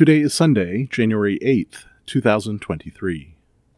Today 0.00 0.20
is 0.20 0.32
Sunday, 0.32 0.88
January 0.90 1.38
8th, 1.40 1.84
2023. 2.06 3.34